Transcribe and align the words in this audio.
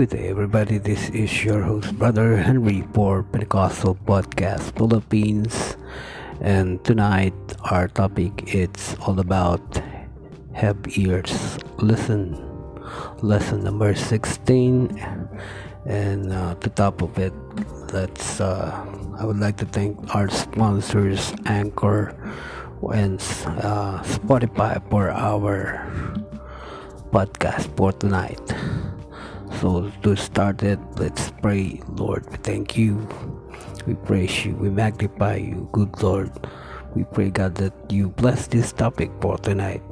Good 0.00 0.16
day, 0.16 0.28
everybody. 0.32 0.78
This 0.78 1.10
is 1.10 1.44
your 1.44 1.60
host, 1.60 1.92
Brother 1.98 2.38
Henry, 2.38 2.88
for 2.96 3.22
Pentecostal 3.22 4.00
Podcast 4.08 4.72
Philippines. 4.72 5.76
And 6.40 6.82
tonight, 6.88 7.36
our 7.68 7.86
topic 7.86 8.54
it's 8.56 8.96
all 9.04 9.20
about 9.20 9.60
have 10.56 10.80
ears, 10.96 11.60
listen. 11.84 12.32
Lesson 13.20 13.62
number 13.62 13.94
16. 13.94 14.88
And 15.84 16.32
uh, 16.32 16.54
to 16.64 16.70
top 16.70 17.02
of 17.02 17.18
it, 17.18 17.36
let's. 17.92 18.40
Uh, 18.40 18.72
I 19.20 19.26
would 19.26 19.38
like 19.38 19.58
to 19.58 19.66
thank 19.66 20.00
our 20.16 20.30
sponsors, 20.30 21.34
Anchor 21.44 22.16
and 22.88 23.20
uh, 23.60 24.00
Spotify, 24.08 24.80
for 24.88 25.10
our 25.12 25.84
podcast 27.12 27.68
for 27.76 27.92
tonight. 27.92 28.40
So 29.60 29.92
to 30.02 30.16
start 30.16 30.62
it, 30.62 30.78
let's 30.96 31.30
pray. 31.42 31.82
Lord, 31.92 32.24
we 32.30 32.38
thank 32.38 32.78
you. 32.78 33.06
We 33.86 33.92
praise 33.92 34.46
you. 34.46 34.54
We 34.56 34.70
magnify 34.70 35.36
you, 35.36 35.68
good 35.70 36.02
Lord. 36.02 36.32
We 36.94 37.04
pray, 37.04 37.28
God, 37.28 37.56
that 37.56 37.74
you 37.92 38.08
bless 38.08 38.46
this 38.46 38.72
topic 38.72 39.10
for 39.20 39.36
tonight. 39.36 39.82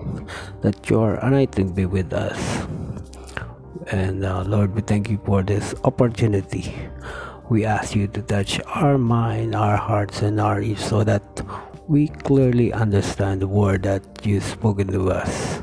That 0.62 0.88
your 0.88 1.16
anointing 1.16 1.74
be 1.74 1.84
with 1.84 2.14
us. 2.14 2.66
And 3.92 4.24
uh, 4.24 4.42
Lord, 4.44 4.74
we 4.74 4.80
thank 4.80 5.10
you 5.10 5.20
for 5.26 5.42
this 5.42 5.74
opportunity. 5.84 6.74
We 7.50 7.66
ask 7.66 7.94
you 7.94 8.08
to 8.08 8.22
touch 8.22 8.60
our 8.68 8.96
mind, 8.96 9.54
our 9.54 9.76
hearts, 9.76 10.22
and 10.22 10.40
our 10.40 10.62
ears 10.62 10.82
so 10.82 11.04
that 11.04 11.42
we 11.88 12.08
clearly 12.08 12.72
understand 12.72 13.42
the 13.42 13.48
word 13.48 13.82
that 13.82 14.24
you've 14.24 14.44
spoken 14.44 14.88
to 14.88 15.10
us. 15.10 15.60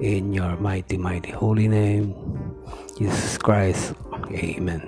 In 0.00 0.32
your 0.32 0.56
mighty, 0.56 0.96
mighty 0.96 1.32
holy 1.32 1.66
name, 1.68 2.14
Jesus 2.98 3.38
Christ. 3.38 3.94
Amen. 4.34 4.82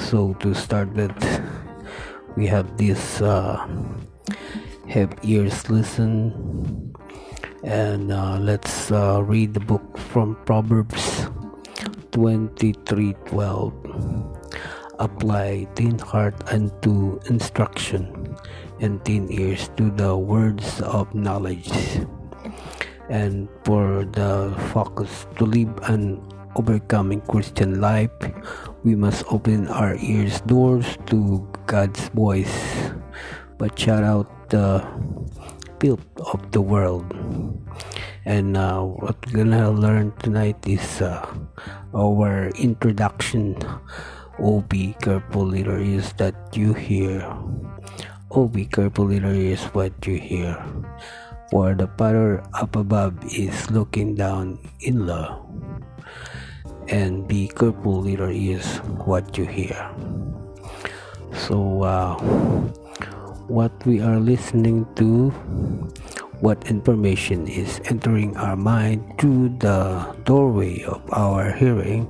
So 0.00 0.32
to 0.40 0.56
start 0.56 0.88
with, 0.96 1.12
we 2.40 2.48
have 2.48 2.80
this 2.80 3.20
uh, 3.20 3.60
have 4.88 5.12
ears 5.20 5.68
listen, 5.68 6.32
and 7.60 8.08
uh, 8.08 8.40
let's 8.40 8.88
uh, 8.88 9.20
read 9.20 9.52
the 9.52 9.60
book 9.60 9.84
from 10.08 10.40
Proverbs 10.48 11.28
23:12. 12.16 13.76
Apply 14.96 15.68
thin 15.76 16.00
heart 16.00 16.40
unto 16.48 17.20
instruction, 17.28 18.08
and 18.80 19.04
thin 19.04 19.28
ears 19.28 19.68
to 19.76 19.92
the 19.92 20.16
words 20.16 20.80
of 20.80 21.12
knowledge. 21.12 21.68
And 23.12 23.52
for 23.68 24.02
the 24.02 24.50
focus 24.72 25.28
to 25.38 25.44
live 25.44 25.70
an 25.86 26.18
overcoming 26.56 27.20
Christian 27.28 27.80
life, 27.80 28.10
we 28.82 28.96
must 28.96 29.24
open 29.28 29.68
our 29.68 29.94
ears 30.00 30.40
doors 30.48 30.96
to 31.06 31.44
God's 31.68 32.08
voice, 32.16 32.90
but 33.58 33.78
shut 33.78 34.02
out 34.02 34.26
the 34.48 34.80
filth 35.78 36.08
of 36.32 36.40
the 36.52 36.60
world. 36.60 37.04
And 38.24 38.56
uh, 38.56 38.80
what 38.82 39.20
we're 39.26 39.44
gonna 39.44 39.70
learn 39.70 40.16
tonight 40.18 40.56
is 40.66 41.00
uh, 41.00 41.22
our 41.94 42.48
introduction. 42.56 43.60
Oh, 44.40 44.60
be 44.62 44.96
careful, 45.00 45.46
little 45.46 45.78
ears, 45.78 46.12
that 46.16 46.34
you 46.56 46.74
hear. 46.74 47.22
Oh, 48.32 48.48
be 48.48 48.66
careful, 48.66 49.06
little 49.06 49.32
ears, 49.32 49.62
what 49.76 49.94
you 50.06 50.18
hear. 50.18 50.58
For 51.50 51.74
the 51.74 51.86
power 51.86 52.42
up 52.52 52.74
above 52.74 53.14
is 53.30 53.70
looking 53.70 54.16
down 54.16 54.58
in 54.80 55.06
love 55.06 55.46
and 56.88 57.26
be 57.26 57.48
careful 57.48 58.00
little 58.00 58.30
ears 58.30 58.78
what 59.04 59.36
you 59.38 59.44
hear. 59.44 59.90
So 61.34 61.82
uh, 61.82 62.16
what 63.48 63.72
we 63.86 64.00
are 64.00 64.18
listening 64.18 64.86
to 64.96 65.30
what 66.40 66.68
information 66.68 67.48
is 67.48 67.80
entering 67.86 68.36
our 68.36 68.56
mind 68.56 69.00
through 69.18 69.56
the 69.58 70.14
doorway 70.24 70.82
of 70.84 71.00
our 71.12 71.50
hearing 71.52 72.04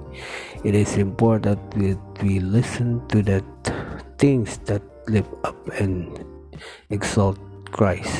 it 0.64 0.74
is 0.74 0.96
important 0.96 1.62
that 1.78 2.00
we 2.22 2.40
listen 2.40 3.06
to 3.08 3.22
the 3.22 3.38
things 4.18 4.58
that 4.66 4.82
lift 5.06 5.30
up 5.44 5.54
and 5.78 6.10
exalt 6.90 7.38
christ. 7.70 8.10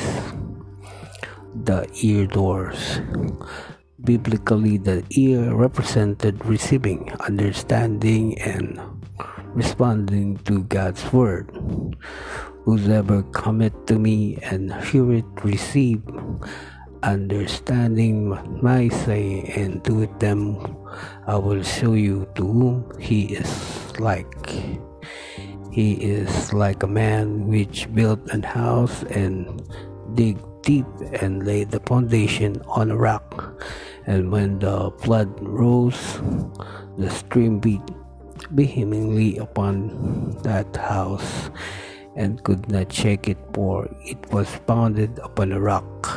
The 1.65 1.89
ear 2.03 2.27
doors 2.27 3.01
Biblically, 4.07 4.77
the 4.77 5.03
ear 5.19 5.53
represented 5.53 6.39
receiving, 6.45 7.11
understanding, 7.27 8.39
and 8.39 8.79
responding 9.51 10.39
to 10.47 10.63
God's 10.63 11.03
word. 11.11 11.51
Whosoever 12.63 13.23
cometh 13.35 13.75
to 13.91 13.99
me 13.99 14.39
and 14.47 14.71
heareth, 14.87 15.27
receive, 15.43 15.99
understanding 17.03 18.31
my 18.63 18.87
saying, 19.03 19.51
and 19.51 19.83
doeth 19.83 20.15
them, 20.23 20.55
I 21.27 21.35
will 21.35 21.63
show 21.63 21.91
you 21.91 22.31
to 22.35 22.47
whom 22.47 22.87
he 22.95 23.35
is 23.35 23.51
like. 23.99 24.31
He 25.69 25.99
is 25.99 26.53
like 26.53 26.81
a 26.83 26.87
man 26.87 27.51
which 27.51 27.91
built 27.93 28.23
an 28.31 28.43
house 28.43 29.03
and 29.11 29.59
dig 30.15 30.39
deep 30.63 30.87
and 31.19 31.45
laid 31.45 31.71
the 31.71 31.79
foundation 31.81 32.61
on 32.67 32.91
a 32.91 32.95
rock 32.95 33.59
and 34.07 34.31
when 34.31 34.57
the 34.59 34.89
flood 34.99 35.29
rose, 35.41 36.19
the 36.97 37.09
stream 37.09 37.59
beat 37.59 37.83
vehemently 38.51 39.37
upon 39.37 40.31
that 40.43 40.75
house 40.75 41.51
and 42.15 42.41
could 42.43 42.71
not 42.71 42.91
shake 42.91 43.27
it, 43.27 43.37
for 43.53 43.87
it 44.05 44.17
was 44.31 44.47
founded 44.65 45.19
upon 45.19 45.51
a 45.51 45.59
rock. 45.59 46.07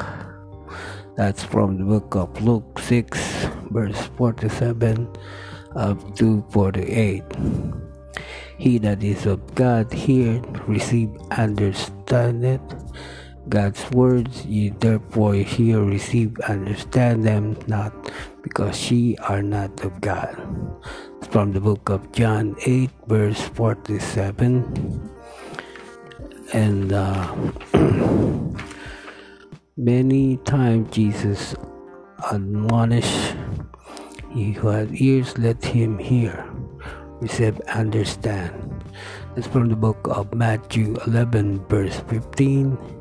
That's 1.17 1.43
from 1.43 1.77
the 1.77 1.85
book 1.85 2.15
of 2.15 2.41
Luke 2.41 2.79
6, 2.79 3.19
verse 3.71 4.09
47 4.17 5.11
up 5.75 5.99
to 6.17 6.45
48. 6.51 7.25
He 8.57 8.79
that 8.79 9.03
is 9.03 9.27
of 9.27 9.55
God 9.55 9.93
here 9.93 10.41
receive 10.69 11.11
understand 11.33 12.45
it 12.45 12.63
God's 13.49 13.83
words, 13.91 14.45
ye 14.45 14.69
therefore 14.69 15.35
hear, 15.35 15.81
receive, 15.83 16.39
understand 16.41 17.25
them 17.25 17.57
not, 17.67 17.93
because 18.43 18.91
ye 18.91 19.17
are 19.17 19.43
not 19.43 19.81
of 19.83 20.01
God. 20.01 20.37
It's 21.19 21.27
from 21.29 21.53
the 21.53 21.61
book 21.61 21.89
of 21.89 22.13
John 22.13 22.55
8, 22.67 22.91
verse 23.07 23.41
47. 23.41 25.11
And 26.53 26.93
uh, 26.93 27.35
many 29.77 30.37
times 30.45 30.91
Jesus 30.91 31.55
admonished, 32.31 33.37
He 34.33 34.53
who 34.53 34.69
has 34.69 34.93
ears, 34.93 35.37
let 35.39 35.65
him 35.65 35.99
hear, 35.99 36.45
receive, 37.21 37.59
understand. 37.73 38.85
That's 39.35 39.47
from 39.47 39.71
the 39.71 39.77
book 39.77 40.07
of 40.11 40.35
Matthew 40.35 40.97
11, 41.07 41.67
verse 41.67 42.01
15 42.09 43.00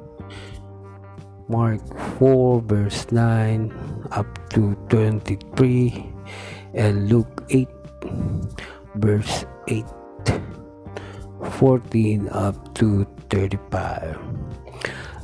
Mark 1.50 1.82
4 2.22 2.62
verse 2.62 3.12
9 3.12 3.74
up 4.14 4.30
to 4.54 4.78
23 4.94 6.06
and 6.78 7.10
Luke 7.10 7.44
8 7.50 7.68
verse 9.02 9.46
8 9.68 9.82
14 11.58 12.30
up 12.30 12.54
to 12.78 13.02
35 13.34 14.14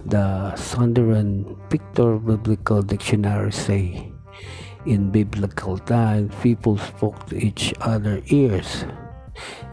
the 0.06 0.50
Zondervan 0.58 1.46
Pictor 1.70 2.18
Biblical 2.18 2.82
Dictionary 2.82 3.52
say 3.54 4.12
in 4.86 5.12
biblical 5.12 5.78
times 5.78 6.34
people 6.42 6.78
spoke 6.78 7.26
to 7.30 7.38
each 7.38 7.74
other 7.82 8.22
ears. 8.34 8.86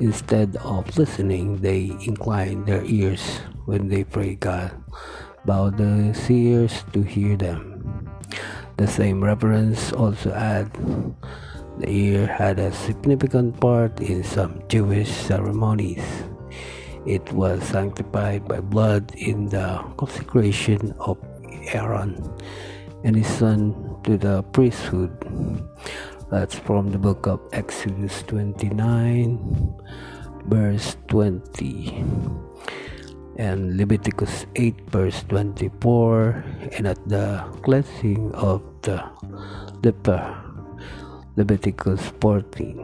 Instead 0.00 0.56
of 0.56 0.84
listening 0.98 1.64
they 1.64 1.96
inclined 2.05 2.66
their 2.66 2.84
ears 2.84 3.40
when 3.64 3.88
they 3.88 4.05
pray 4.05 4.34
God 4.34 4.72
bow 5.44 5.70
the 5.70 6.14
ears 6.30 6.84
to 6.92 7.02
hear 7.02 7.36
them. 7.36 8.08
The 8.76 8.86
same 8.86 9.22
reference 9.22 9.92
also 9.92 10.32
adds 10.32 10.78
the 11.78 11.88
ear 11.88 12.26
had 12.26 12.58
a 12.58 12.72
significant 12.72 13.58
part 13.60 14.00
in 14.00 14.22
some 14.22 14.62
Jewish 14.68 15.10
ceremonies. 15.10 16.04
It 17.06 17.32
was 17.32 17.64
sanctified 17.64 18.46
by 18.46 18.60
blood 18.60 19.12
in 19.16 19.48
the 19.48 19.82
consecration 19.96 20.94
of 21.00 21.18
Aaron 21.72 22.22
and 23.04 23.16
his 23.16 23.26
son 23.26 23.74
to 24.04 24.16
the 24.16 24.42
priesthood. 24.54 25.10
That's 26.30 26.54
from 26.54 26.92
the 26.92 26.98
book 26.98 27.26
of 27.26 27.40
Exodus 27.52 28.22
29, 28.22 29.38
verse 30.46 30.96
20 31.08 32.51
and 33.37 33.76
Leviticus 33.76 34.46
8 34.56 34.90
verse 34.90 35.25
24 35.29 36.44
and 36.76 36.87
at 36.87 36.99
the 37.08 37.43
cleansing 37.62 38.32
of 38.34 38.62
the 38.82 39.02
leper 39.82 40.43
Leviticus 41.34 42.12
14. 42.20 42.76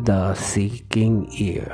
The 0.00 0.32
seeking 0.32 1.28
ear. 1.36 1.68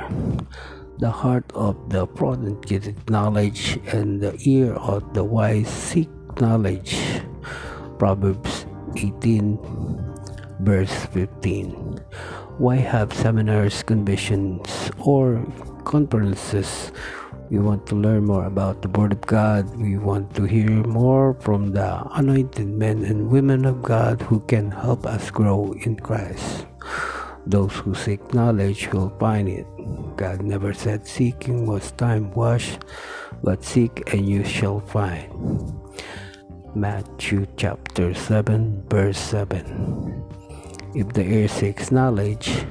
The 0.99 1.11
heart 1.11 1.47
of 1.55 1.89
the 1.89 2.05
prudent 2.05 2.65
getteth 2.67 3.09
knowledge, 3.09 3.79
and 3.87 4.19
the 4.19 4.35
ear 4.43 4.73
of 4.75 5.13
the 5.13 5.23
wise 5.23 5.71
seek 5.71 6.11
knowledge. 6.41 6.99
Proverbs 7.97 8.65
18, 8.97 9.59
verse 10.59 11.05
15. 11.15 11.71
Why 12.59 12.75
have 12.75 13.13
seminars, 13.13 13.81
conventions, 13.83 14.91
or 14.99 15.39
conferences 15.85 16.91
we 17.49 17.59
want 17.59 17.85
to 17.87 17.95
learn 17.95 18.25
more 18.25 18.45
about 18.45 18.81
the 18.81 18.89
Word 18.89 19.11
of 19.11 19.21
God. 19.21 19.69
We 19.77 19.97
want 19.97 20.33
to 20.35 20.45
hear 20.45 20.69
more 20.89 21.35
from 21.35 21.73
the 21.73 22.01
anointed 22.17 22.67
men 22.67 23.05
and 23.05 23.29
women 23.29 23.65
of 23.65 23.83
God 23.83 24.19
who 24.21 24.39
can 24.41 24.71
help 24.71 25.05
us 25.05 25.29
grow 25.29 25.75
in 25.85 25.95
Christ. 25.97 26.65
Those 27.45 27.73
who 27.73 27.93
seek 27.93 28.33
knowledge 28.33 28.91
will 28.91 29.13
find 29.19 29.47
it. 29.47 29.67
God 30.17 30.41
never 30.41 30.73
said 30.73 31.05
seeking 31.05 31.67
was 31.67 31.91
time 31.91 32.33
washed, 32.33 32.81
but 33.43 33.63
seek 33.63 34.11
and 34.11 34.27
you 34.27 34.43
shall 34.43 34.79
find. 34.79 35.29
Matthew 36.73 37.45
chapter 37.57 38.15
7, 38.15 38.83
verse 38.89 39.19
7. 39.19 40.25
If 40.95 41.13
the 41.13 41.21
ear 41.21 41.47
seeks 41.47 41.91
knowledge, 41.91 42.65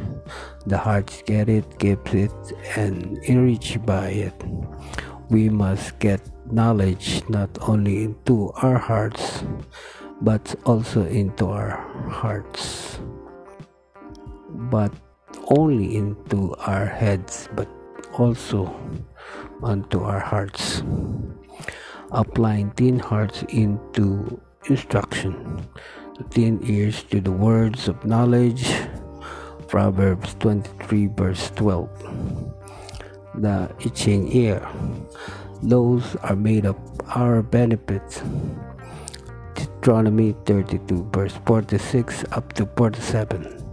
the 0.67 0.79
hearts 0.79 1.23
get 1.27 1.49
it, 1.49 1.79
gives 1.79 2.15
it, 2.15 2.33
and 2.77 3.19
enriched 3.29 3.85
by 3.85 4.09
it. 4.09 4.35
We 5.29 5.49
must 5.49 5.99
get 5.99 6.21
knowledge 6.51 7.23
not 7.29 7.51
only 7.69 8.05
into 8.05 8.53
our 8.63 8.79
hearts, 8.79 9.45
but 10.21 10.55
also 10.65 11.05
into 11.05 11.47
our 11.47 11.77
hearts. 12.09 12.99
But 14.71 14.93
only 15.49 15.97
into 15.97 16.55
our 16.67 16.87
heads, 16.87 17.49
but 17.55 17.69
also 18.17 18.73
unto 19.63 20.01
our 20.01 20.21
hearts. 20.21 20.83
Applying 22.13 22.71
thin 22.73 22.99
hearts 22.99 23.43
into 23.49 24.41
instruction, 24.67 25.67
the 26.17 26.25
teen 26.25 26.61
ears 26.63 27.03
to 27.05 27.21
the 27.21 27.33
words 27.33 27.89
of 27.89 28.05
knowledge, 28.05 28.71
Proverbs 29.75 30.37
23, 30.39 31.09
verse 31.19 31.51
12. 31.57 31.91
The 33.43 33.75
itching 33.85 34.31
ear. 34.31 34.63
Those 35.65 36.15
are 36.23 36.37
made 36.37 36.65
of 36.65 36.77
our 37.09 37.43
benefits. 37.43 38.23
Deuteronomy 39.57 40.37
32, 40.47 41.11
verse 41.11 41.35
46 41.45 42.23
up 42.31 42.53
to 42.53 42.67
47. 42.77 43.67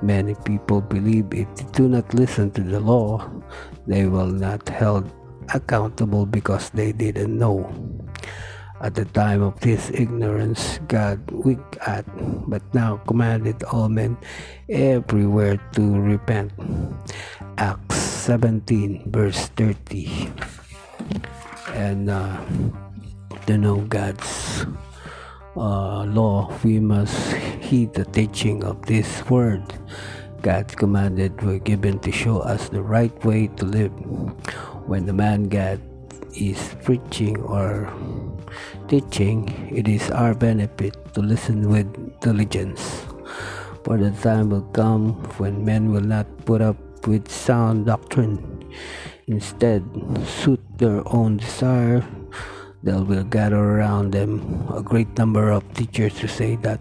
Many 0.00 0.36
people 0.46 0.80
believe 0.80 1.26
if 1.34 1.54
they 1.54 1.66
do 1.76 1.86
not 1.86 2.14
listen 2.14 2.50
to 2.52 2.62
the 2.62 2.80
law, 2.80 3.20
they 3.86 4.06
will 4.06 4.32
not 4.32 4.66
held 4.70 5.04
accountable 5.52 6.24
because 6.24 6.70
they 6.70 6.92
didn't 6.92 7.38
know. 7.38 7.68
At 8.80 8.94
the 8.96 9.04
time 9.04 9.44
of 9.44 9.60
this 9.60 9.92
ignorance, 9.92 10.80
God 10.88 11.20
winked 11.30 11.76
at, 11.84 12.08
but 12.48 12.64
now 12.72 12.96
commanded 13.04 13.62
all 13.68 13.92
men 13.92 14.16
everywhere 14.72 15.60
to 15.76 15.82
repent. 16.00 16.48
Acts 17.58 18.00
17, 18.24 19.12
verse 19.12 19.52
30. 19.52 20.32
And 21.76 22.08
uh, 22.08 22.40
to 23.44 23.58
know 23.58 23.84
God's 23.84 24.64
uh, 25.56 26.08
law, 26.08 26.48
we 26.64 26.80
must 26.80 27.36
heed 27.60 27.92
the 27.92 28.06
teaching 28.06 28.64
of 28.64 28.80
this 28.86 29.28
word. 29.28 29.60
God's 30.40 30.74
commanded 30.74 31.36
were 31.42 31.60
given 31.60 31.98
to 32.00 32.10
show 32.10 32.40
us 32.40 32.70
the 32.70 32.80
right 32.80 33.12
way 33.26 33.48
to 33.60 33.64
live. 33.66 33.92
When 34.88 35.04
the 35.04 35.12
man 35.12 35.52
God 35.52 35.84
is 36.32 36.74
preaching 36.82 37.36
or 37.44 37.92
teaching, 38.88 39.48
it 39.70 39.88
is 39.88 40.10
our 40.10 40.34
benefit 40.34 40.96
to 41.14 41.20
listen 41.20 41.68
with 41.68 41.86
diligence. 42.20 43.06
For 43.84 43.96
the 43.96 44.10
time 44.22 44.50
will 44.50 44.68
come 44.76 45.14
when 45.38 45.64
men 45.64 45.90
will 45.90 46.04
not 46.04 46.26
put 46.44 46.60
up 46.60 46.76
with 47.06 47.30
sound 47.30 47.86
doctrine. 47.86 48.38
Instead, 49.26 49.84
suit 50.26 50.60
their 50.78 51.02
own 51.06 51.38
desire, 51.38 52.04
they 52.82 52.92
will 52.92 53.24
gather 53.24 53.60
around 53.60 54.12
them 54.12 54.66
a 54.74 54.82
great 54.82 55.08
number 55.16 55.50
of 55.50 55.64
teachers 55.74 56.14
to 56.20 56.28
say 56.28 56.56
that 56.56 56.80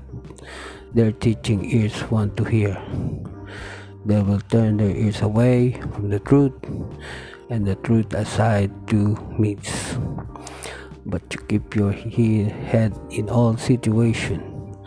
their 0.94 1.12
teaching 1.12 1.64
ears 1.66 1.94
want 2.10 2.36
to 2.38 2.44
hear. 2.44 2.78
They 4.06 4.22
will 4.22 4.40
turn 4.50 4.78
their 4.78 4.96
ears 4.96 5.22
away 5.22 5.74
from 5.94 6.10
the 6.10 6.20
truth 6.20 6.56
and 7.50 7.66
the 7.66 7.76
truth 7.76 8.14
aside 8.14 8.72
to 8.88 9.18
meets. 9.38 9.98
But 11.10 11.28
to 11.32 11.38
keep 11.50 11.76
your 11.76 11.92
head 11.92 12.94
in 13.10 13.30
all 13.30 13.58
situations, 13.58 14.78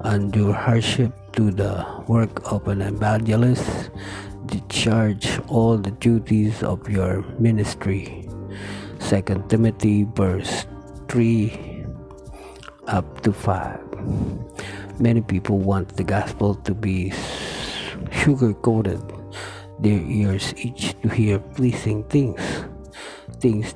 and 0.00 0.34
your 0.34 0.52
hardship 0.52 1.14
to 1.34 1.50
the 1.50 1.86
work 2.08 2.50
of 2.50 2.66
an 2.66 2.82
evangelist, 2.82 3.90
discharge 4.46 5.38
all 5.46 5.78
the 5.78 5.92
duties 5.92 6.62
of 6.62 6.88
your 6.90 7.22
ministry. 7.38 8.28
2 8.98 9.22
Timothy 9.48 10.02
verse 10.14 10.66
3 11.08 11.86
up 12.88 13.22
to 13.22 13.32
5. 13.32 14.98
Many 14.98 15.20
people 15.22 15.58
want 15.58 15.96
the 15.96 16.02
gospel 16.02 16.56
to 16.66 16.74
be 16.74 17.12
sugar 18.10 18.52
coated 18.52 19.02
their 19.78 20.02
ears 20.02 20.52
itch 20.58 20.98
to 21.02 21.08
hear 21.08 21.38
pleasing 21.38 22.02
things, 22.10 22.42
things 23.38 23.74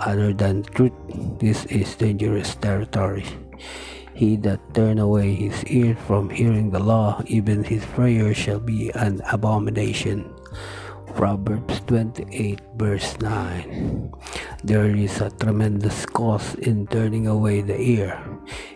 other 0.00 0.32
than 0.32 0.62
truth. 0.62 0.92
This 1.38 1.64
is 1.66 1.94
dangerous 1.96 2.54
territory. 2.56 3.24
He 4.16 4.36
that 4.48 4.60
turn 4.72 4.98
away 4.98 5.34
his 5.34 5.64
ear 5.68 5.94
from 6.08 6.30
hearing 6.30 6.70
the 6.70 6.80
law, 6.80 7.20
even 7.26 7.64
his 7.64 7.84
prayer 7.84 8.32
shall 8.32 8.60
be 8.60 8.88
an 8.96 9.20
abomination. 9.28 10.32
Proverbs 11.14 11.80
28, 11.86 12.60
verse 12.76 13.16
9. 13.20 14.12
There 14.64 14.88
is 14.88 15.20
a 15.20 15.30
tremendous 15.30 16.04
cost 16.04 16.56
in 16.60 16.86
turning 16.88 17.26
away 17.26 17.60
the 17.60 17.76
ear. 17.76 18.16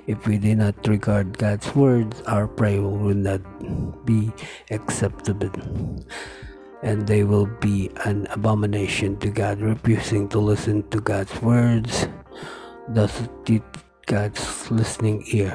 If 0.07 0.27
we 0.27 0.39
do 0.39 0.55
not 0.55 0.77
regard 0.89 1.37
God's 1.37 1.75
words, 1.75 2.21
our 2.29 2.49
prayer 2.49 2.81
will 2.81 3.17
not 3.17 3.41
be 4.05 4.33
acceptable 4.71 5.53
and 6.83 7.07
they 7.07 7.25
will 7.25 7.47
be 7.61 7.91
an 8.05 8.27
abomination 8.31 9.17
to 9.19 9.29
God, 9.29 9.61
refusing 9.61 10.29
to 10.31 10.39
listen 10.39 10.89
to 10.91 11.01
God's 11.01 11.35
words, 11.43 12.09
thus 12.89 13.29
did 13.45 13.63
God's 14.07 14.71
listening 14.71 15.23
ear. 15.33 15.55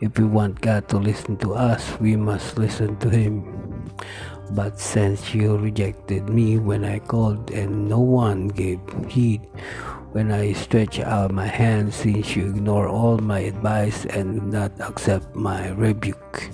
If 0.00 0.18
we 0.18 0.24
want 0.24 0.60
God 0.60 0.88
to 0.88 0.98
listen 0.98 1.36
to 1.38 1.54
us, 1.54 1.98
we 2.00 2.16
must 2.16 2.58
listen 2.58 2.96
to 2.98 3.08
Him. 3.08 3.44
But 4.50 4.78
since 4.78 5.34
you 5.34 5.56
rejected 5.56 6.28
me 6.28 6.58
when 6.58 6.84
I 6.84 6.98
called 6.98 7.50
and 7.50 7.88
no 7.88 8.00
one 8.00 8.48
gave 8.48 8.80
heed, 9.08 9.40
when 10.12 10.30
I 10.30 10.52
stretched 10.52 11.00
out 11.00 11.32
my 11.32 11.46
hand, 11.46 11.92
since 11.92 12.36
you 12.36 12.48
ignore 12.48 12.88
all 12.88 13.18
my 13.18 13.40
advice 13.40 14.04
and 14.06 14.52
not 14.52 14.72
accept 14.80 15.34
my 15.34 15.70
rebuke, 15.70 16.50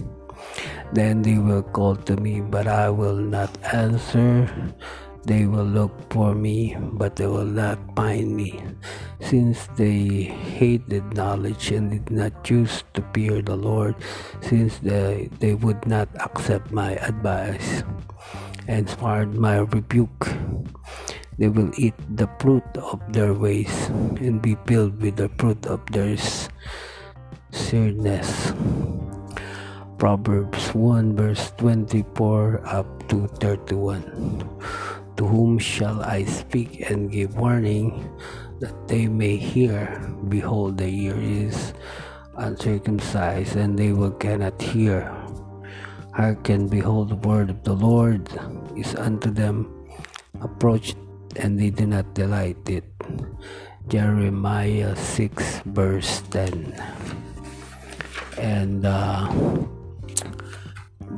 then 0.92 1.22
they 1.22 1.38
will 1.38 1.62
call 1.62 1.96
to 1.96 2.16
me, 2.16 2.40
but 2.40 2.66
I 2.66 2.90
will 2.90 3.16
not 3.16 3.50
answer. 3.72 4.50
They 5.24 5.44
will 5.44 5.68
look 5.68 5.92
for 6.08 6.34
me, 6.34 6.76
but 6.80 7.16
they 7.16 7.26
will 7.26 7.44
not 7.44 7.78
find 7.94 8.34
me, 8.34 8.64
since 9.20 9.68
they 9.76 10.32
hated 10.56 11.12
knowledge 11.12 11.70
and 11.70 11.90
did 11.90 12.10
not 12.10 12.42
choose 12.42 12.84
to 12.94 13.04
fear 13.12 13.42
the 13.42 13.56
Lord, 13.56 13.94
since 14.40 14.78
they, 14.78 15.28
they 15.38 15.54
would 15.54 15.86
not 15.86 16.08
accept 16.18 16.72
my 16.72 16.96
advice 17.04 17.84
and 18.66 18.88
spurned 18.88 19.36
my 19.36 19.58
rebuke. 19.58 20.28
They 21.38 21.48
will 21.48 21.70
eat 21.76 21.94
the 22.16 22.28
fruit 22.40 22.64
of 22.76 23.00
their 23.12 23.34
ways 23.34 23.88
and 24.20 24.40
be 24.40 24.56
filled 24.66 25.00
with 25.00 25.16
the 25.16 25.28
fruit 25.36 25.66
of 25.66 25.84
their 25.92 26.16
searedness. 27.52 28.52
Proverbs 30.00 30.72
1 30.72 31.12
verse 31.12 31.52
24 31.60 32.64
up 32.64 32.88
to 33.12 33.28
31. 33.36 34.00
To 35.20 35.22
whom 35.28 35.60
shall 35.60 36.00
I 36.00 36.24
speak 36.24 36.88
and 36.88 37.12
give 37.12 37.36
warning 37.36 38.08
that 38.64 38.72
they 38.88 39.12
may 39.12 39.36
hear? 39.36 39.92
Behold, 40.32 40.80
the 40.80 40.88
ear 40.88 41.20
is 41.20 41.76
uncircumcised, 42.40 43.60
and 43.60 43.76
they 43.76 43.92
will 43.92 44.16
cannot 44.16 44.56
hear. 44.56 45.04
Hearken, 46.16 46.72
behold, 46.72 47.12
the 47.12 47.20
word 47.20 47.52
of 47.52 47.60
the 47.68 47.76
Lord 47.76 48.24
is 48.80 48.96
unto 48.96 49.28
them 49.28 49.68
approached, 50.40 50.96
and 51.36 51.60
they 51.60 51.68
do 51.68 51.84
not 51.84 52.16
delight 52.16 52.64
it. 52.64 52.88
Jeremiah 53.92 54.96
6 54.96 55.60
verse 55.68 56.24
10. 56.32 56.72
and 58.40 58.86
uh, 58.86 59.28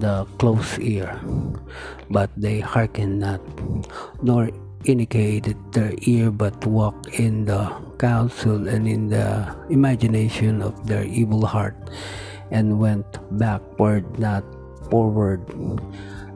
the 0.03 0.27
close 0.43 0.83
ear, 0.83 1.15
but 2.11 2.27
they 2.37 2.59
hearken 2.59 3.23
not, 3.23 3.39
nor 4.19 4.51
indicated 4.83 5.55
their 5.71 5.95
ear, 6.11 6.35
but 6.35 6.59
walk 6.67 6.99
in 7.23 7.47
the 7.47 7.71
counsel 8.03 8.67
and 8.67 8.91
in 8.91 9.07
the 9.15 9.47
imagination 9.71 10.59
of 10.59 10.75
their 10.91 11.07
evil 11.07 11.47
heart, 11.47 11.79
and 12.51 12.83
went 12.83 13.07
backward, 13.39 14.03
not 14.19 14.43
forward. 14.91 15.47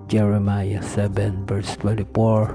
Jeremiah 0.06 0.78
7, 0.78 1.44
verse 1.50 1.74
24. 1.82 2.54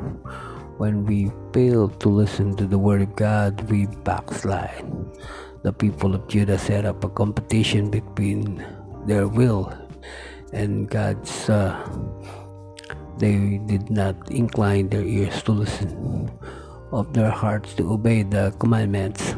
When 0.80 1.04
we 1.04 1.30
fail 1.52 1.92
to 2.00 2.08
listen 2.08 2.56
to 2.56 2.66
the 2.66 2.80
word 2.80 3.04
of 3.04 3.14
God, 3.20 3.60
we 3.70 3.86
backslide. 4.08 4.88
The 5.62 5.76
people 5.76 6.16
of 6.16 6.26
Judah 6.32 6.58
set 6.58 6.88
up 6.88 7.04
a 7.04 7.12
competition 7.12 7.92
between 7.92 8.64
their 9.06 9.28
will 9.28 9.76
and 10.52 10.90
God's. 10.90 11.50
Uh, 11.50 11.76
they 13.18 13.62
did 13.70 13.90
not 13.90 14.18
incline 14.32 14.90
their 14.90 15.06
ears 15.06 15.44
to 15.44 15.52
listen, 15.52 16.32
of 16.92 17.14
their 17.14 17.30
hearts 17.30 17.74
to 17.76 17.94
obey 17.94 18.24
the 18.24 18.54
commandments. 18.58 19.36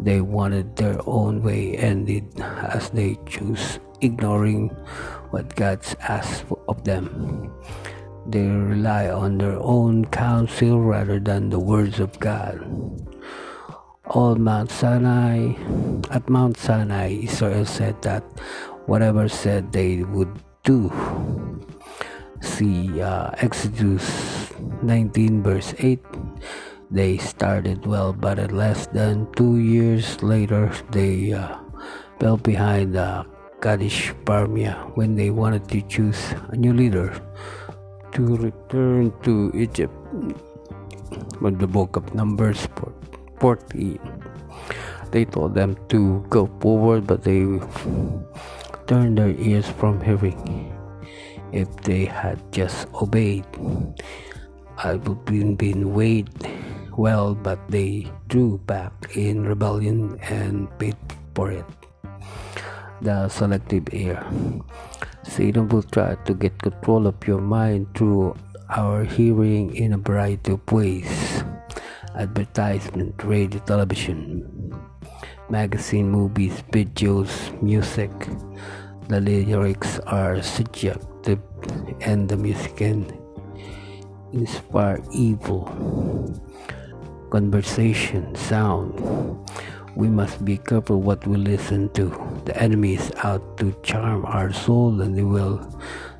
They 0.00 0.20
wanted 0.20 0.76
their 0.76 1.00
own 1.06 1.42
way 1.42 1.76
and 1.76 2.06
did 2.06 2.28
as 2.40 2.90
they 2.90 3.18
choose 3.26 3.80
ignoring 4.00 4.68
what 5.30 5.54
God's 5.56 5.94
asked 6.00 6.44
of 6.68 6.84
them. 6.84 7.52
They 8.26 8.46
rely 8.46 9.08
on 9.08 9.38
their 9.38 9.58
own 9.60 10.04
counsel 10.06 10.80
rather 10.80 11.18
than 11.20 11.50
the 11.50 11.60
words 11.60 12.00
of 12.00 12.18
God. 12.20 12.60
All 14.10 14.34
Mount 14.34 14.74
Sinai, 14.74 15.54
at 16.10 16.26
Mount 16.26 16.58
Sinai, 16.58 17.22
Israel 17.30 17.64
said 17.64 18.02
that 18.02 18.26
whatever 18.90 19.28
said 19.30 19.70
they 19.70 20.02
would 20.02 20.34
do. 20.66 20.90
See 22.42 23.00
uh, 23.00 23.30
Exodus 23.38 24.50
19, 24.82 25.44
verse 25.46 25.74
8. 25.78 26.02
They 26.90 27.18
started 27.18 27.86
well, 27.86 28.12
but 28.12 28.40
at 28.40 28.50
less 28.50 28.88
than 28.88 29.30
two 29.38 29.62
years 29.62 30.20
later, 30.26 30.74
they 30.90 31.30
uh, 31.30 31.62
fell 32.18 32.36
behind 32.36 32.96
uh, 32.96 33.22
Kadesh 33.62 34.10
Barnea 34.24 34.90
when 34.98 35.14
they 35.14 35.30
wanted 35.30 35.68
to 35.70 35.82
choose 35.86 36.34
a 36.50 36.56
new 36.56 36.74
leader 36.74 37.14
to 38.10 38.22
return 38.42 39.14
to 39.22 39.52
Egypt. 39.54 39.94
But 41.40 41.62
the 41.62 41.70
book 41.70 41.94
of 41.94 42.12
Numbers 42.12 42.66
14, 42.74 42.99
they 45.10 45.24
told 45.24 45.54
them 45.54 45.76
to 45.88 46.24
go 46.28 46.46
forward, 46.60 47.06
but 47.06 47.24
they 47.24 47.42
turned 48.86 49.18
their 49.18 49.34
ears 49.40 49.66
from 49.66 50.00
hearing. 50.00 50.70
If 51.52 51.66
they 51.82 52.04
had 52.04 52.38
just 52.52 52.86
obeyed, 52.94 53.46
I 54.78 54.94
would 54.94 55.24
have 55.28 55.58
been 55.58 55.94
weighed 55.94 56.30
well, 56.96 57.34
but 57.34 57.58
they 57.68 58.06
drew 58.28 58.58
back 58.66 58.92
in 59.16 59.44
rebellion 59.44 60.20
and 60.22 60.68
paid 60.78 60.96
for 61.34 61.50
it 61.50 61.64
the 63.00 63.28
selective 63.28 63.88
ear. 63.92 64.20
Satan 65.24 65.68
will 65.68 65.82
try 65.82 66.14
to 66.28 66.34
get 66.34 66.60
control 66.60 67.06
of 67.06 67.16
your 67.26 67.40
mind 67.40 67.88
through 67.96 68.36
our 68.68 69.04
hearing 69.04 69.74
in 69.74 69.94
a 69.94 69.98
variety 69.98 70.52
of 70.52 70.60
ways 70.70 71.42
advertisement, 72.20 73.16
radio, 73.24 73.58
television, 73.64 74.44
magazine, 75.48 76.08
movies, 76.08 76.62
videos, 76.70 77.32
music. 77.62 78.12
The 79.08 79.20
lyrics 79.20 79.98
are 80.00 80.42
subjective 80.42 81.40
and 82.02 82.28
the 82.28 82.36
music 82.36 82.76
can 82.76 83.08
inspire 84.32 85.00
evil. 85.12 85.64
Conversation, 87.30 88.34
sound, 88.34 89.00
we 89.96 90.08
must 90.08 90.44
be 90.44 90.58
careful 90.58 91.00
what 91.00 91.26
we 91.26 91.36
listen 91.36 91.88
to. 91.94 92.12
The 92.44 92.54
enemy 92.60 92.94
is 92.94 93.10
out 93.24 93.56
to 93.58 93.72
charm 93.82 94.26
our 94.26 94.52
soul 94.52 95.00
and 95.00 95.16
they 95.16 95.24
will 95.24 95.58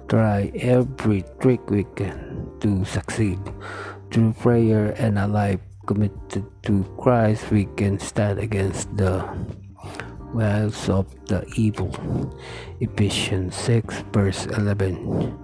try 0.08 0.50
every 0.56 1.24
trick 1.40 1.68
we 1.68 1.84
can 1.94 2.48
to 2.60 2.84
succeed. 2.84 3.38
Through 4.10 4.32
prayer 4.42 4.90
and 4.98 5.18
a 5.18 5.28
life 5.28 5.60
committed 5.90 6.46
to 6.62 6.86
Christ, 7.02 7.50
we 7.50 7.66
can 7.74 7.98
stand 7.98 8.38
against 8.38 8.86
the 8.94 9.26
wiles 10.30 10.86
of 10.86 11.10
the 11.26 11.42
evil. 11.58 11.90
Ephesians 12.78 13.58
6, 13.58 14.06
verse 14.14 14.46
11. 14.54 15.34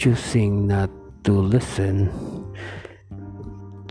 Choosing 0.00 0.72
not 0.72 0.88
to 1.28 1.36
listen 1.36 2.08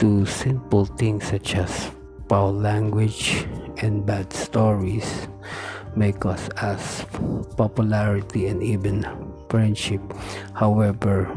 to 0.01 0.25
simple 0.25 0.89
things 0.97 1.29
such 1.29 1.53
as 1.61 1.93
foul 2.25 2.49
language 2.49 3.45
and 3.85 4.01
bad 4.01 4.33
stories 4.33 5.29
may 5.93 6.09
cause 6.09 6.49
us 6.57 7.05
popularity 7.53 8.49
and 8.49 8.65
even 8.65 9.05
friendship. 9.45 10.01
However, 10.57 11.29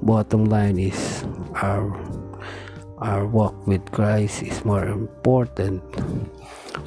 bottom 0.00 0.48
line 0.48 0.80
is 0.80 1.28
our 1.60 1.92
our 3.04 3.28
walk 3.28 3.52
with 3.68 3.84
Christ 3.92 4.42
is 4.42 4.64
more 4.64 4.88
important. 4.88 5.84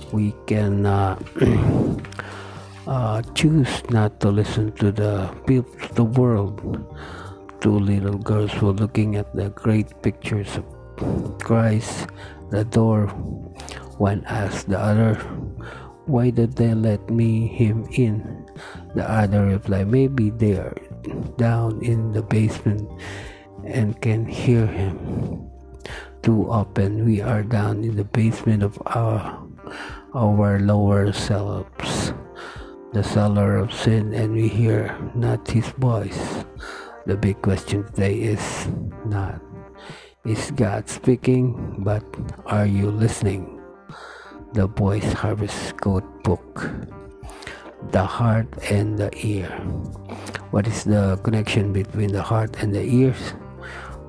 We 0.09 0.33
can 0.49 0.85
uh, 0.85 1.13
uh, 2.87 3.21
choose 3.37 3.69
not 3.93 4.19
to 4.25 4.33
listen 4.33 4.73
to 4.81 4.91
the 4.91 5.29
people 5.45 5.77
the 5.93 6.03
world. 6.03 6.57
Two 7.61 7.77
little 7.77 8.17
girls 8.17 8.49
were 8.61 8.73
looking 8.73 9.15
at 9.15 9.29
the 9.37 9.53
great 9.53 9.93
pictures 10.01 10.49
of 10.57 10.65
Christ. 11.37 12.09
The 12.49 12.65
door 12.65 13.13
one 14.01 14.25
asked 14.25 14.69
the 14.73 14.81
other, 14.81 15.21
Why 16.09 16.33
did 16.33 16.57
they 16.57 16.73
let 16.73 17.09
me 17.13 17.45
him 17.45 17.85
in? 17.93 18.49
The 18.97 19.05
other 19.05 19.45
replied, 19.45 19.87
Maybe 19.89 20.33
they 20.33 20.57
are 20.57 20.73
down 21.37 21.85
in 21.85 22.11
the 22.11 22.25
basement 22.25 22.89
and 23.65 23.93
can 24.01 24.25
hear 24.25 24.65
him. 24.65 24.97
Too 26.21 26.49
often 26.49 27.05
we 27.05 27.21
are 27.21 27.43
down 27.43 27.83
in 27.83 27.95
the 27.95 28.03
basement 28.03 28.63
of 28.63 28.77
our 28.87 29.21
our 30.15 30.59
lower 30.59 31.11
selves, 31.11 32.13
the 32.93 33.03
cellar 33.03 33.57
of 33.57 33.73
sin, 33.73 34.13
and 34.13 34.33
we 34.33 34.47
hear 34.47 34.95
not 35.13 35.47
his 35.47 35.67
voice. 35.77 36.45
The 37.05 37.15
big 37.15 37.41
question 37.41 37.83
today 37.91 38.35
is 38.35 38.67
not 39.05 39.41
is 40.25 40.51
God 40.51 40.89
speaking, 40.89 41.79
but 41.79 42.03
are 42.45 42.65
you 42.67 42.91
listening? 42.91 43.57
the 44.53 44.67
Voice 44.67 45.13
Harvest 45.13 45.77
Code 45.81 46.23
book. 46.23 46.71
The 47.91 48.03
heart 48.03 48.47
and 48.71 48.97
the 48.97 49.11
ear. 49.25 49.49
What 50.51 50.67
is 50.67 50.83
the 50.83 51.19
connection 51.23 51.73
between 51.73 52.11
the 52.11 52.23
heart 52.23 52.55
and 52.63 52.73
the 52.73 52.81
ears? 52.81 53.33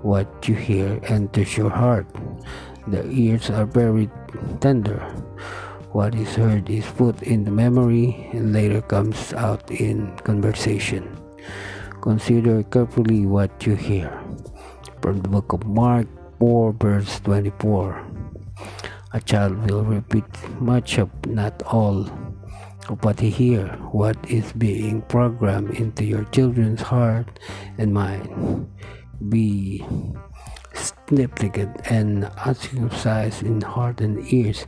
What 0.02 0.48
you 0.48 0.54
hear 0.54 1.00
enters 1.04 1.56
your 1.56 1.70
heart. 1.70 2.06
The 2.86 3.04
ears 3.10 3.50
are 3.50 3.66
very 3.66 4.08
tender. 4.60 5.00
What 5.90 6.14
is 6.14 6.34
heard 6.36 6.70
is 6.70 6.86
put 6.86 7.22
in 7.22 7.44
the 7.44 7.50
memory 7.50 8.30
and 8.32 8.52
later 8.52 8.80
comes 8.80 9.32
out 9.32 9.70
in 9.70 10.14
conversation. 10.22 11.10
Consider 12.00 12.62
carefully 12.62 13.26
what 13.26 13.66
you 13.66 13.74
hear. 13.74 14.12
From 15.02 15.20
the 15.20 15.28
book 15.28 15.52
of 15.52 15.66
Mark 15.66 16.06
4, 16.38 16.72
verse 16.74 17.20
24. 17.20 18.06
A 19.14 19.20
child 19.20 19.70
will 19.70 19.82
repeat 19.84 20.28
much 20.60 20.98
of 20.98 21.10
not 21.26 21.60
all 21.66 22.06
of 22.88 23.04
what 23.04 23.20
he 23.20 23.30
hear, 23.30 23.68
what 23.90 24.16
is 24.30 24.52
being 24.52 25.02
programmed 25.02 25.74
into 25.74 26.04
your 26.04 26.24
children's 26.24 26.82
heart 26.82 27.40
and 27.78 27.92
mind. 27.92 28.68
Be 29.18 29.82
significant 30.74 31.74
and 31.90 32.30
uncircumcised 32.46 33.42
in 33.42 33.60
heart 33.60 34.00
and 34.00 34.22
ears. 34.32 34.66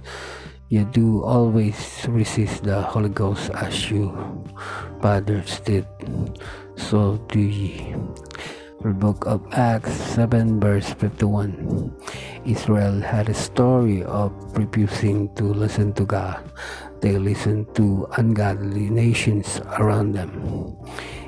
You 0.71 0.85
do 0.85 1.23
always 1.23 2.07
resist 2.09 2.65
the 2.65 2.83
Holy 2.83 3.11
Ghost 3.11 3.51
as 3.55 3.91
you 3.91 4.11
fathers 5.03 5.61
did. 5.61 5.87
So 6.77 7.19
do 7.31 7.39
ye. 7.39 7.95
The 8.83 8.97
book 8.97 9.27
of 9.27 9.45
Acts 9.53 9.93
7 9.93 10.59
verse 10.59 10.89
51. 10.95 11.93
Israel 12.47 13.01
had 13.01 13.29
a 13.29 13.35
story 13.35 14.03
of 14.05 14.33
refusing 14.57 15.29
to 15.35 15.45
listen 15.45 15.93
to 15.95 16.05
God. 16.07 16.41
They 17.01 17.19
listened 17.19 17.75
to 17.75 18.09
ungodly 18.17 18.89
nations 18.89 19.61
around 19.77 20.13
them. 20.13 20.33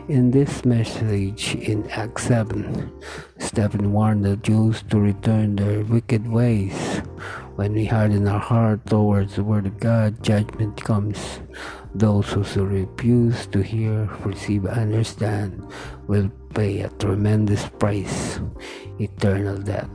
In 0.09 0.32
this 0.32 0.64
message 0.64 1.54
in 1.54 1.88
Acts 1.90 2.25
7, 2.25 2.90
Stephen 3.38 3.92
warned 3.92 4.25
the 4.25 4.37
Jews 4.37 4.82
to 4.90 4.99
return 4.99 5.54
their 5.54 5.85
wicked 5.85 6.26
ways. 6.26 6.75
When 7.54 7.75
we 7.75 7.85
harden 7.85 8.26
our 8.26 8.40
heart 8.40 8.85
towards 8.87 9.37
the 9.37 9.44
Word 9.44 9.66
of 9.66 9.78
God, 9.78 10.21
judgment 10.21 10.82
comes. 10.82 11.38
Those 11.94 12.32
who 12.32 12.42
refuse 12.66 13.47
to 13.54 13.62
hear, 13.62 14.11
receive, 14.25 14.66
understand 14.66 15.62
will 16.09 16.30
pay 16.52 16.80
a 16.80 16.90
tremendous 16.99 17.68
price 17.78 18.40
eternal 18.99 19.59
death. 19.59 19.90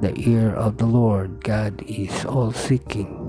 The 0.00 0.16
ear 0.16 0.56
of 0.56 0.78
the 0.78 0.86
Lord 0.86 1.44
God 1.44 1.84
is 1.86 2.24
all 2.24 2.52
seeking. 2.52 3.28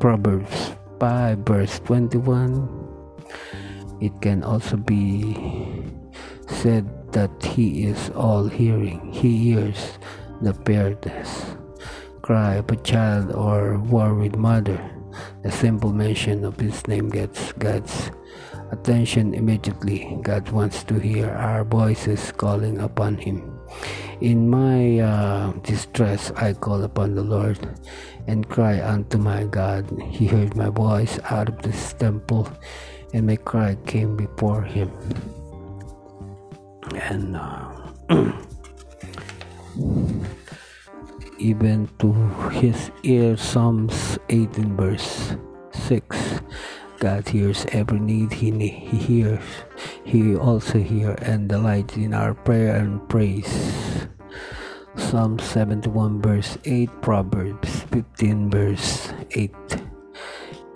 Proverbs 0.00 0.72
5 0.98 1.38
verse 1.40 1.78
21 1.80 2.85
it 4.00 4.12
can 4.20 4.42
also 4.42 4.76
be 4.76 5.36
said 6.48 6.86
that 7.12 7.30
he 7.42 7.86
is 7.86 8.10
all 8.10 8.46
hearing 8.46 9.12
he 9.12 9.52
hears 9.52 9.98
the 10.42 10.52
parents 10.52 11.56
cry 12.26 12.58
of 12.58 12.68
a 12.72 12.76
child 12.82 13.30
or 13.30 13.78
worried 13.78 14.34
mother. 14.34 14.82
The 15.44 15.52
simple 15.52 15.92
mention 15.92 16.44
of 16.44 16.58
his 16.58 16.82
name 16.88 17.08
gets 17.08 17.52
god's 17.52 18.10
attention 18.72 19.32
immediately. 19.32 20.18
God 20.22 20.50
wants 20.50 20.82
to 20.90 20.98
hear 20.98 21.30
our 21.30 21.62
voices 21.62 22.32
calling 22.32 22.82
upon 22.82 23.16
him. 23.18 23.46
In 24.20 24.50
my 24.50 24.98
uh, 24.98 25.52
distress 25.62 26.32
I 26.34 26.54
call 26.54 26.82
upon 26.82 27.14
the 27.14 27.22
Lord 27.22 27.62
and 28.26 28.48
cry 28.48 28.82
unto 28.82 29.18
my 29.18 29.44
God. 29.44 29.86
He 30.10 30.26
heard 30.26 30.56
my 30.56 30.70
voice 30.70 31.20
out 31.30 31.48
of 31.48 31.62
this 31.62 31.92
temple, 31.92 32.50
and 33.12 33.26
my 33.26 33.36
cry 33.36 33.76
came 33.86 34.16
before 34.16 34.62
him. 34.62 34.90
And 36.94 37.36
uh, 37.36 37.72
even 41.38 41.88
to 41.98 42.12
his 42.50 42.90
ear, 43.02 43.36
Psalms 43.36 44.18
18, 44.28 44.76
verse 44.76 45.36
6. 45.72 46.40
God 46.98 47.28
hears 47.28 47.66
every 47.72 48.00
need 48.00 48.32
he, 48.32 48.50
he 48.50 48.96
hears. 48.96 49.44
He 50.04 50.34
also 50.34 50.78
hears 50.78 51.18
and 51.20 51.48
delights 51.48 51.96
in 51.96 52.14
our 52.14 52.32
prayer 52.32 52.76
and 52.76 53.06
praise. 53.08 54.08
Psalm 54.96 55.38
71 55.38 56.22
verse 56.22 56.56
8, 56.64 56.88
Proverbs 57.02 57.82
15 57.92 58.50
verse 58.50 59.12
8. 59.32 59.52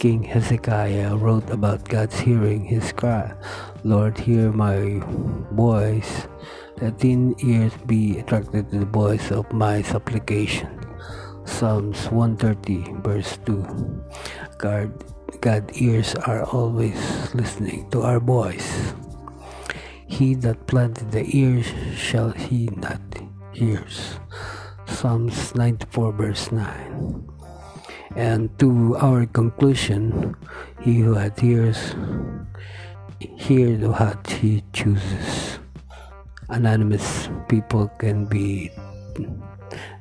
King 0.00 0.22
Hezekiah 0.24 1.12
wrote 1.14 1.50
about 1.50 1.84
God's 1.84 2.18
hearing 2.18 2.64
his 2.64 2.90
cry. 2.90 3.36
Lord, 3.84 4.16
hear 4.16 4.50
my 4.50 4.96
voice. 5.52 6.24
Let 6.80 6.96
thin 6.98 7.36
ears 7.44 7.76
be 7.84 8.16
attracted 8.16 8.72
to 8.72 8.78
the 8.78 8.86
voice 8.88 9.30
of 9.30 9.52
my 9.52 9.82
supplication. 9.82 10.72
Psalms 11.44 12.08
130 12.08 13.04
verse 13.04 13.36
2. 13.44 13.60
God, 14.56 14.88
God 15.44 15.68
ears 15.76 16.14
are 16.24 16.48
always 16.48 16.96
listening 17.34 17.84
to 17.90 18.00
our 18.00 18.20
voice. 18.20 18.94
He 20.06 20.32
that 20.40 20.66
planted 20.66 21.12
the 21.12 21.28
ears 21.28 21.68
shall 21.92 22.30
he 22.30 22.72
not 22.80 23.04
hears. 23.52 24.16
Psalms 24.88 25.54
94 25.54 26.12
verse 26.12 26.50
9. 26.50 27.29
And 28.16 28.50
to 28.58 28.96
our 28.96 29.26
conclusion, 29.26 30.34
he 30.80 31.00
who 31.00 31.14
had 31.14 31.38
ears, 31.42 31.94
hear 33.20 33.76
what 33.88 34.26
he 34.26 34.64
chooses. 34.72 35.58
Anonymous 36.48 37.28
people 37.48 37.88
can 37.98 38.26
be 38.26 38.70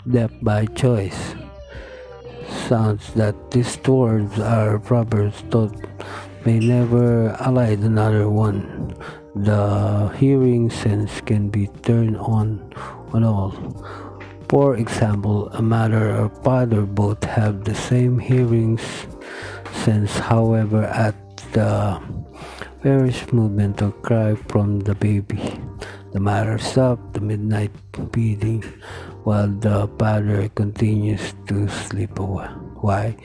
deaf 0.09 0.31
by 0.41 0.65
choice. 0.65 1.35
Sounds 2.67 3.13
that 3.13 3.35
distorts 3.51 4.39
our 4.39 4.79
proverbs 4.79 5.41
thought 5.51 5.75
may 6.45 6.59
never 6.59 7.29
allied 7.39 7.79
another 7.79 8.29
one. 8.29 8.95
The 9.35 10.09
hearing 10.17 10.69
sense 10.69 11.21
can 11.21 11.49
be 11.49 11.67
turned 11.85 12.17
on 12.17 12.73
on 13.13 13.23
all. 13.23 13.53
For 14.49 14.77
example, 14.77 15.49
a 15.53 15.61
mother 15.61 16.09
or 16.17 16.29
father 16.41 16.81
both 16.81 17.23
have 17.23 17.63
the 17.63 17.75
same 17.75 18.17
hearing 18.17 18.81
sense, 19.85 20.17
however, 20.17 20.89
at 20.89 21.13
the 21.53 22.01
first 22.81 23.31
movement 23.31 23.81
or 23.83 23.91
cry 24.01 24.33
from 24.49 24.79
the 24.81 24.95
baby, 24.95 25.37
the 26.13 26.19
mother 26.19 26.57
stops 26.57 27.13
the 27.13 27.21
midnight 27.21 27.69
beating 28.09 28.65
while 29.21 29.53
the 29.53 29.85
father 29.99 30.49
continues 30.49 31.37
to 31.45 31.69
sleep 31.69 32.17
away. 32.17 32.49
Why? 32.81 33.17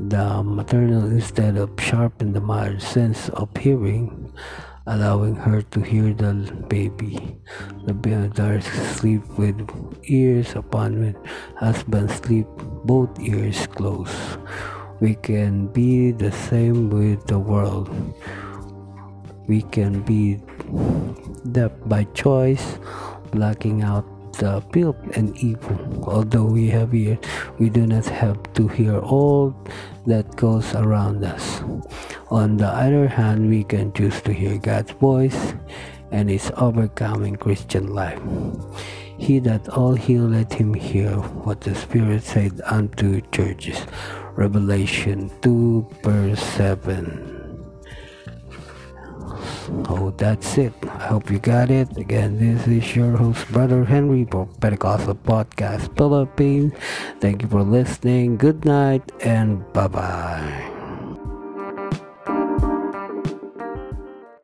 The 0.00 0.42
maternal 0.42 1.06
instead 1.14 1.56
of 1.56 1.78
sharpen 1.78 2.32
the 2.32 2.42
mother's 2.42 2.82
sense 2.82 3.28
of 3.38 3.54
hearing 3.56 4.34
allowing 4.86 5.34
her 5.34 5.62
to 5.62 5.80
hear 5.80 6.14
the 6.14 6.32
baby. 6.68 7.36
The 7.86 7.94
mother 7.94 8.60
sleep 8.60 9.22
with 9.38 9.58
ears 10.04 10.54
upon 10.54 11.00
when 11.00 11.16
husband 11.56 12.10
sleep 12.10 12.46
both 12.84 13.10
ears 13.20 13.66
closed. 13.66 14.14
We 15.00 15.14
can 15.16 15.66
be 15.68 16.12
the 16.12 16.32
same 16.32 16.88
with 16.88 17.26
the 17.26 17.38
world. 17.38 17.90
We 19.46 19.62
can 19.62 20.02
be 20.02 20.40
deaf 21.52 21.72
by 21.86 22.04
choice, 22.14 22.78
blocking 23.30 23.82
out 23.82 24.06
the 24.38 24.62
filth 24.72 24.98
and 25.16 25.36
evil. 25.38 26.04
Although 26.04 26.46
we 26.46 26.68
have 26.70 26.94
ears, 26.94 27.18
we 27.58 27.70
do 27.70 27.86
not 27.86 28.06
have 28.06 28.38
to 28.54 28.68
hear 28.68 28.98
all 28.98 29.54
that 30.06 30.36
goes 30.36 30.74
around 30.74 31.24
us. 31.24 31.62
On 32.30 32.56
the 32.56 32.66
other 32.66 33.08
hand, 33.08 33.48
we 33.48 33.62
can 33.64 33.92
choose 33.92 34.20
to 34.22 34.32
hear 34.32 34.58
God's 34.58 34.90
voice 34.92 35.54
and 36.10 36.28
his 36.28 36.50
overcoming 36.56 37.36
Christian 37.36 37.94
life. 37.94 38.20
He 39.18 39.38
that 39.40 39.68
all 39.68 39.94
hear, 39.94 40.22
let 40.22 40.52
him 40.52 40.74
hear 40.74 41.10
what 41.46 41.60
the 41.62 41.74
Spirit 41.74 42.22
said 42.22 42.60
unto 42.66 43.20
churches. 43.32 43.86
Revelation 44.34 45.30
2 45.40 45.88
verse 46.02 46.42
7. 46.42 47.36
Oh, 49.88 50.14
that's 50.16 50.58
it. 50.58 50.72
I 50.84 51.06
hope 51.08 51.30
you 51.30 51.38
got 51.38 51.70
it. 51.70 51.96
Again, 51.96 52.38
this 52.38 52.66
is 52.68 52.94
your 52.94 53.16
host, 53.16 53.48
Brother 53.48 53.84
Henry 53.84 54.26
for 54.30 54.46
Pentecostal 54.60 55.14
Podcast 55.14 55.96
Philippines. 55.96 56.72
Thank 57.20 57.42
you 57.42 57.48
for 57.48 57.62
listening. 57.62 58.36
Good 58.36 58.64
night 58.64 59.10
and 59.20 59.64
bye 59.72 59.88
bye. 59.88 60.75